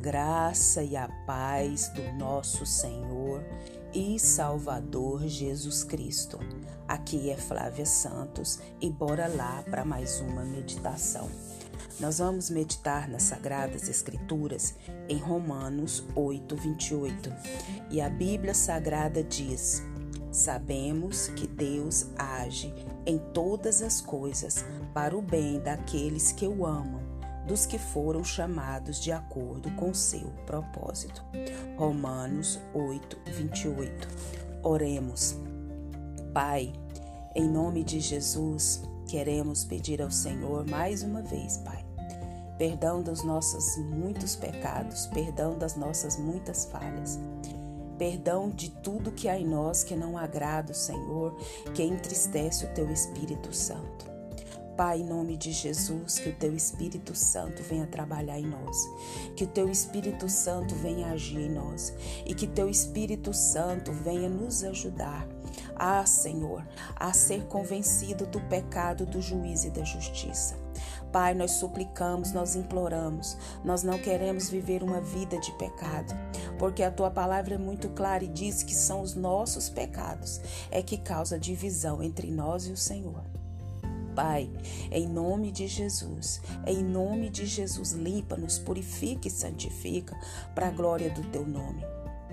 [0.00, 3.44] graça e a paz do nosso Senhor
[3.92, 6.38] e Salvador Jesus Cristo.
[6.88, 11.28] Aqui é Flávia Santos e bora lá para mais uma meditação.
[11.98, 14.74] Nós vamos meditar nas Sagradas Escrituras
[15.06, 17.30] em Romanos 8, 28.
[17.90, 19.82] E a Bíblia Sagrada diz:
[20.32, 22.72] Sabemos que Deus age
[23.04, 24.64] em todas as coisas
[24.94, 27.09] para o bem daqueles que o amam
[27.50, 31.24] dos que foram chamados de acordo com seu propósito.
[31.76, 34.08] Romanos 8, 28.
[34.62, 35.36] Oremos.
[36.32, 36.72] Pai,
[37.34, 41.84] em nome de Jesus, queremos pedir ao Senhor mais uma vez, Pai,
[42.56, 47.18] perdão dos nossos muitos pecados, perdão das nossas muitas falhas.
[47.98, 51.36] Perdão de tudo que há em nós que não agrada o Senhor,
[51.74, 54.19] que entristece o teu Espírito Santo.
[54.80, 58.88] Pai, em nome de Jesus, que o teu Espírito Santo venha trabalhar em nós,
[59.36, 61.92] que o teu Espírito Santo venha agir em nós
[62.24, 65.28] e que teu Espírito Santo venha nos ajudar.
[65.76, 70.56] Ah, Senhor, a ser convencido do pecado, do juízo e da justiça.
[71.12, 76.14] Pai, nós suplicamos, nós imploramos, nós não queremos viver uma vida de pecado,
[76.58, 80.82] porque a tua palavra é muito clara e diz que são os nossos pecados é
[80.82, 83.39] que causa divisão entre nós e o Senhor.
[84.14, 84.50] Pai,
[84.90, 90.18] em nome de Jesus, em nome de Jesus, limpa-nos, purifica e santifica
[90.54, 91.84] para a glória do teu nome.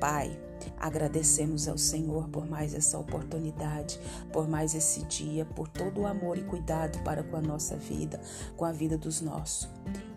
[0.00, 0.38] Pai,
[0.78, 3.98] agradecemos ao Senhor por mais essa oportunidade,
[4.32, 8.20] por mais esse dia, por todo o amor e cuidado para com a nossa vida,
[8.56, 9.68] com a vida dos nossos.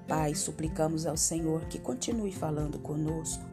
[0.08, 3.44] Pai, suplicamos ao Senhor que continue falando conosco,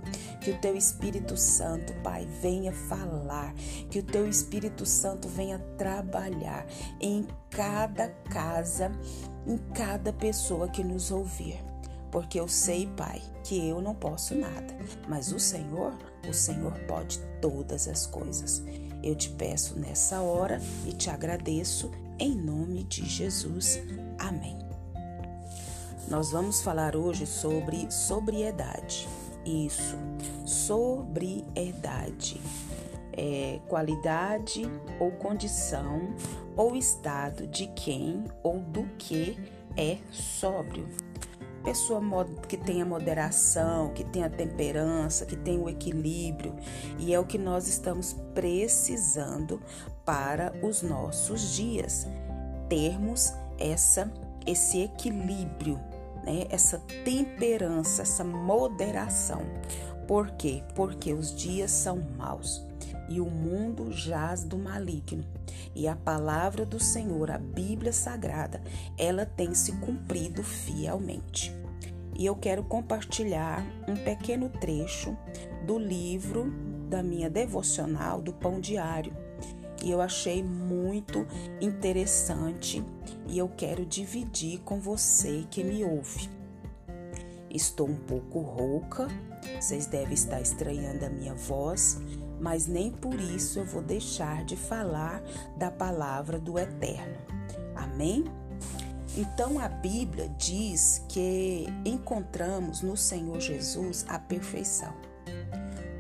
[0.41, 3.53] que o teu Espírito Santo, Pai, venha falar,
[3.91, 6.67] que o teu Espírito Santo venha trabalhar
[7.01, 8.93] em cada casa,
[9.47, 11.59] em cada pessoa que nos ouvir.
[12.13, 14.77] Porque eu sei, Pai, que eu não posso nada,
[15.09, 15.93] mas o Senhor,
[16.29, 18.63] o Senhor pode todas as coisas.
[19.03, 23.81] Eu te peço nessa hora e te agradeço em nome de Jesus.
[24.19, 24.64] Amém.
[26.09, 29.09] Nós vamos falar hoje sobre sobriedade.
[29.45, 29.97] Isso,
[30.45, 32.41] sobriedade.
[33.17, 34.63] É, qualidade
[35.01, 36.15] ou condição
[36.57, 39.39] ou estado de quem ou do que
[39.77, 40.87] é sóbrio.
[41.63, 42.03] Pessoa
[42.47, 46.55] que tenha moderação, que tenha temperança, que tenha o equilíbrio,
[46.99, 49.63] e é o que nós estamos precisando
[50.05, 52.07] para os nossos dias.
[52.69, 54.13] Termos essa
[54.47, 55.81] esse equilíbrio
[56.25, 59.43] né, essa temperança, essa moderação.
[60.07, 60.63] Por quê?
[60.75, 62.63] Porque os dias são maus
[63.09, 65.25] e o mundo jaz do maligno.
[65.75, 68.61] E a palavra do Senhor, a Bíblia Sagrada,
[68.97, 71.55] ela tem se cumprido fielmente.
[72.17, 75.17] E eu quero compartilhar um pequeno trecho
[75.67, 76.53] do livro
[76.89, 79.24] da minha devocional do Pão Diário.
[79.85, 81.27] E eu achei muito
[81.61, 82.83] interessante
[83.29, 86.31] e eu quero dividir com você que me ouve.
[87.51, 89.09] Estou um pouco rouca,
[89.61, 92.01] vocês devem estar estranhando a minha voz,
[92.41, 95.23] mas nem por isso eu vou deixar de falar
[95.59, 97.19] da palavra do Eterno.
[97.77, 98.25] Amém?
[99.19, 104.95] Então a Bíblia diz que encontramos no Senhor Jesus a perfeição.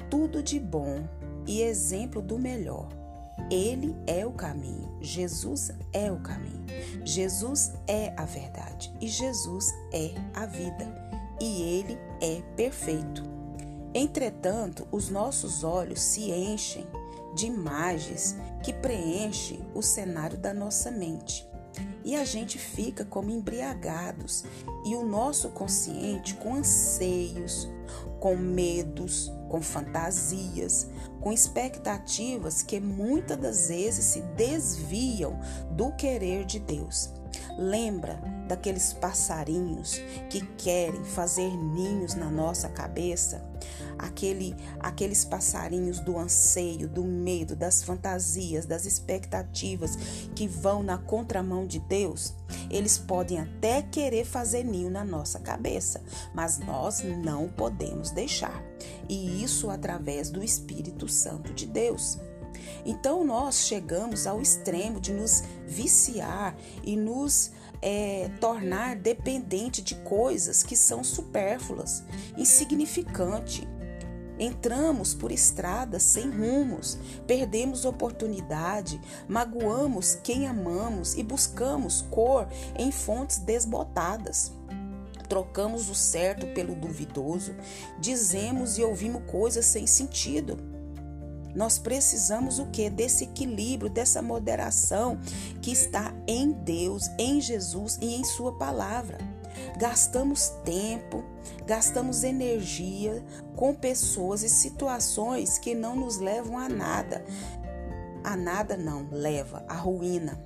[0.09, 1.07] Tudo de bom
[1.47, 3.04] e exemplo do melhor
[3.51, 6.65] ele é o caminho, Jesus é o caminho,
[7.05, 8.93] Jesus é a verdade.
[9.01, 11.05] E Jesus é a vida.
[11.41, 13.23] E ele é perfeito.
[13.93, 16.87] Entretanto, os nossos olhos se enchem
[17.35, 21.47] de imagens que preenchem o cenário da nossa mente.
[22.05, 24.45] E a gente fica como embriagados,
[24.85, 27.69] e o nosso consciente com anseios,
[28.25, 30.89] com medos, com fantasias,
[31.21, 35.39] com expectativas que muitas das vezes se desviam
[35.73, 37.13] do querer de Deus.
[37.59, 38.19] Lembra
[38.49, 40.01] daqueles passarinhos
[40.31, 43.45] que querem fazer ninhos na nossa cabeça?
[43.99, 49.97] Aquele, aqueles passarinhos do anseio, do medo, das fantasias, das expectativas
[50.35, 52.35] que vão na contramão de Deus?
[52.71, 56.03] Eles podem até querer fazer ninho na nossa cabeça,
[56.35, 58.63] mas nós não podemos deixar.
[59.09, 62.19] E isso através do Espírito Santo de Deus.
[62.85, 67.51] Então nós chegamos ao extremo de nos viciar e nos
[67.81, 72.03] é, tornar dependente de coisas que são supérfluas,
[72.37, 73.67] insignificantes.
[74.39, 83.39] Entramos por estradas sem rumos, perdemos oportunidade, magoamos quem amamos e buscamos cor em fontes
[83.39, 84.53] desbotadas.
[85.29, 87.55] trocamos o certo pelo duvidoso,
[87.99, 90.59] dizemos e ouvimos coisas sem sentido.
[91.55, 92.91] Nós precisamos o que?
[92.91, 95.19] Desse equilíbrio, dessa moderação
[95.63, 99.34] que está em Deus, em Jesus e em Sua palavra.
[99.77, 101.25] Gastamos tempo,
[101.67, 103.25] gastamos energia
[103.57, 107.25] com pessoas e situações que não nos levam a nada.
[108.23, 110.39] A nada não, leva à ruína.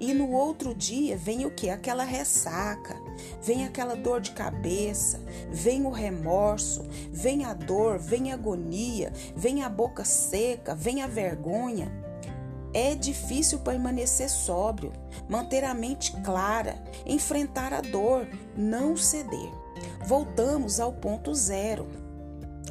[0.00, 1.70] E no outro dia vem o que?
[1.70, 3.00] Aquela ressaca,
[3.40, 9.62] vem aquela dor de cabeça, vem o remorso, vem a dor, vem a agonia, vem
[9.62, 12.01] a boca seca, vem a vergonha.
[12.74, 14.92] É difícil permanecer sóbrio,
[15.28, 18.26] manter a mente clara, enfrentar a dor,
[18.56, 19.50] não ceder.
[20.06, 22.01] Voltamos ao ponto zero.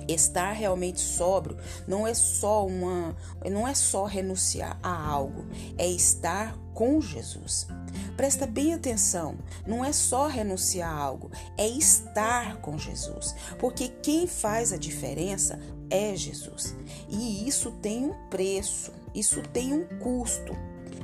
[0.07, 1.57] Estar realmente sóbrio
[1.87, 3.15] não é só uma,
[3.49, 5.45] não é só renunciar a algo,
[5.77, 7.67] é estar com Jesus.
[8.15, 14.27] Presta bem atenção, não é só renunciar a algo, é estar com Jesus, porque quem
[14.27, 15.59] faz a diferença
[15.89, 16.75] é Jesus.
[17.09, 20.55] E isso tem um preço, isso tem um custo.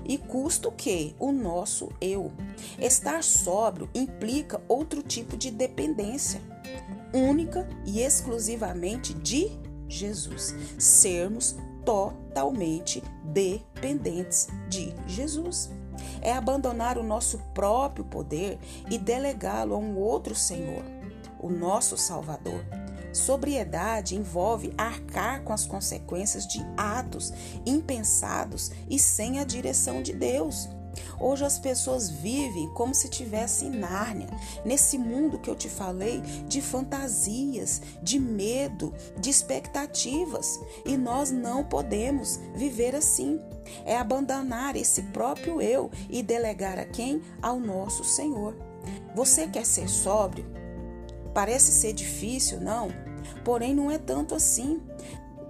[0.06, 1.14] E custo o quê?
[1.20, 2.32] O nosso eu.
[2.80, 6.42] Estar sóbrio implica outro tipo de dependência,
[7.14, 9.50] única e exclusivamente de
[9.88, 10.56] Jesus.
[10.78, 15.70] Sermos totalmente dependentes de Jesus.
[16.22, 18.60] É abandonar o nosso próprio poder
[18.90, 20.84] e delegá-lo a um outro Senhor,
[21.40, 22.64] o nosso Salvador.
[23.14, 27.34] Sobriedade envolve arcar com as consequências de atos
[27.66, 30.70] impensados e sem a direção de Deus.
[31.20, 34.28] Hoje as pessoas vivem como se tivesse em Nárnia,
[34.64, 41.64] nesse mundo que eu te falei de fantasias, de medo, de expectativas, e nós não
[41.64, 43.40] podemos viver assim.
[43.86, 47.22] É abandonar esse próprio eu e delegar a quem?
[47.42, 48.56] Ao nosso Senhor.
[49.16, 50.46] Você quer ser sóbrio?
[51.34, 52.90] Parece ser difícil, não?
[53.44, 54.82] Porém, não é tanto assim.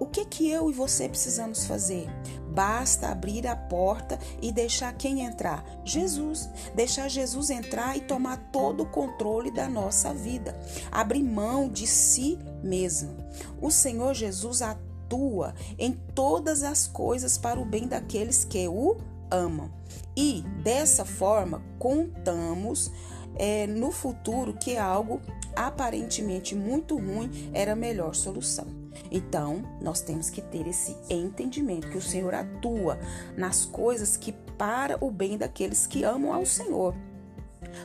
[0.00, 2.08] O que que eu e você precisamos fazer?
[2.50, 5.64] Basta abrir a porta e deixar quem entrar?
[5.84, 6.48] Jesus.
[6.74, 10.58] Deixar Jesus entrar e tomar todo o controle da nossa vida.
[10.90, 13.16] Abrir mão de si mesmo.
[13.60, 18.96] O Senhor Jesus atua em todas as coisas para o bem daqueles que o
[19.30, 19.70] amam.
[20.16, 22.90] E dessa forma contamos
[23.36, 25.20] é, no futuro que algo
[25.54, 28.77] aparentemente muito ruim era a melhor solução.
[29.10, 32.98] Então, nós temos que ter esse entendimento que o Senhor atua
[33.36, 36.94] nas coisas que para o bem daqueles que amam ao Senhor.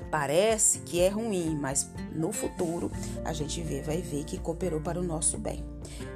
[0.09, 2.91] Parece que é ruim, mas no futuro
[3.25, 5.63] a gente vê, vai ver que cooperou para o nosso bem.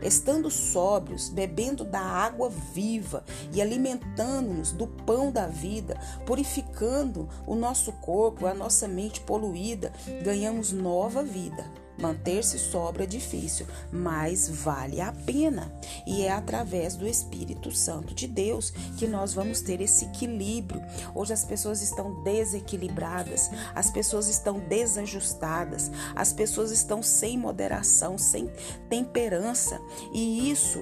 [0.01, 3.23] Estando sóbrios, bebendo da água viva
[3.53, 9.91] e alimentando-nos do pão da vida, purificando o nosso corpo, a nossa mente poluída,
[10.23, 15.71] ganhamos nova vida Manter-se sobra é difícil, mas vale a pena.
[16.05, 20.81] E é através do Espírito Santo de Deus que nós vamos ter esse equilíbrio.
[21.15, 28.51] Hoje as pessoas estão desequilibradas, as pessoas estão desajustadas, as pessoas estão sem moderação, sem
[28.89, 29.79] temperança
[30.13, 30.81] e isso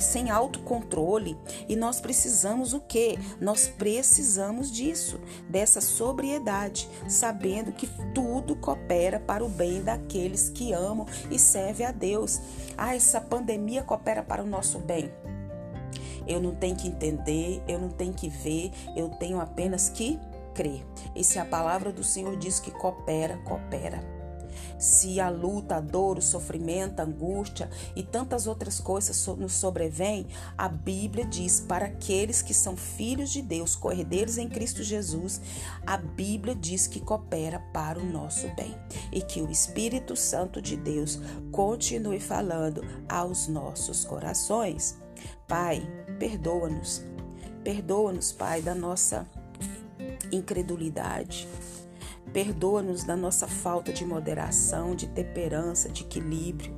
[0.00, 1.36] sem autocontrole.
[1.68, 3.18] E nós precisamos o quê?
[3.40, 11.06] Nós precisamos disso, dessa sobriedade, sabendo que tudo coopera para o bem daqueles que amam
[11.30, 12.40] e servem a Deus.
[12.76, 15.10] Ah, essa pandemia coopera para o nosso bem.
[16.26, 20.20] Eu não tenho que entender, eu não tenho que ver, eu tenho apenas que
[20.54, 20.86] crer.
[21.16, 24.21] E se a palavra do Senhor diz que coopera, coopera
[24.78, 30.26] se a luta, a dor, o sofrimento, a angústia e tantas outras coisas nos sobrevêm,
[30.56, 35.40] a Bíblia diz para aqueles que são filhos de Deus, corredeiros em Cristo Jesus,
[35.86, 38.76] a Bíblia diz que coopera para o nosso bem
[39.12, 44.96] e que o Espírito Santo de Deus continue falando aos nossos corações.
[45.46, 45.82] Pai,
[46.18, 47.02] perdoa-nos.
[47.62, 49.26] Perdoa-nos, Pai, da nossa
[50.32, 51.48] incredulidade
[52.32, 56.74] Perdoa-nos da nossa falta de moderação, de temperança, de equilíbrio.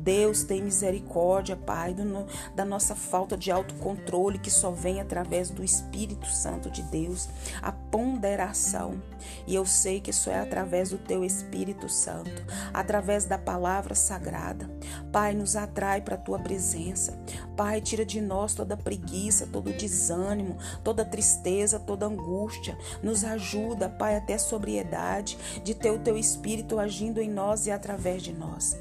[0.00, 5.62] Deus tem misericórdia, Pai, do, da nossa falta de autocontrole que só vem através do
[5.62, 7.28] Espírito Santo de Deus,
[7.60, 9.00] a ponderação.
[9.46, 12.42] E eu sei que isso é através do Teu Espírito Santo,
[12.72, 14.70] através da palavra sagrada.
[15.12, 17.18] Pai, nos atrai para a Tua presença.
[17.54, 22.76] Pai, tira de nós toda preguiça, todo desânimo, toda tristeza, toda angústia.
[23.02, 28.22] Nos ajuda, Pai, até sobriedade de ter o Teu Espírito agindo em nós e através
[28.22, 28.76] de nós.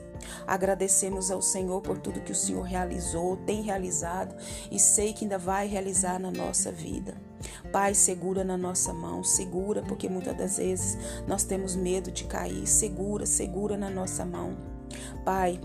[0.45, 4.35] Agradecemos ao Senhor por tudo que o Senhor realizou, tem realizado
[4.71, 7.15] e sei que ainda vai realizar na nossa vida.
[7.71, 10.97] Pai, segura na nossa mão, segura, porque muitas das vezes
[11.27, 12.67] nós temos medo de cair.
[12.67, 14.57] Segura, segura na nossa mão.
[15.23, 15.59] Pai,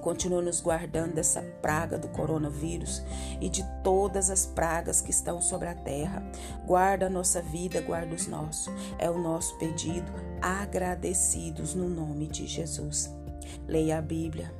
[0.00, 3.02] Continua nos guardando dessa praga do coronavírus
[3.40, 6.22] e de todas as pragas que estão sobre a terra.
[6.66, 8.72] Guarda a nossa vida, guarda os nossos.
[8.98, 10.10] É o nosso pedido,
[10.40, 13.19] agradecidos no nome de Jesus.
[13.66, 14.52] Leia a Bíblia.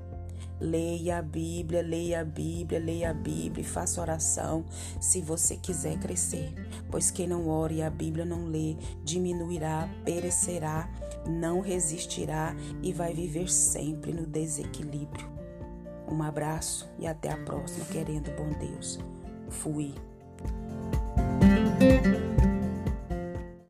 [0.60, 4.64] Leia a Bíblia, leia a Bíblia, leia a Bíblia e faça oração
[5.00, 6.52] se você quiser crescer.
[6.90, 10.86] Pois quem não ore e a Bíblia não lê, diminuirá, perecerá,
[11.26, 15.30] não resistirá e vai viver sempre no desequilíbrio.
[16.06, 18.98] Um abraço e até a próxima, querendo bom Deus.
[19.48, 19.94] Fui.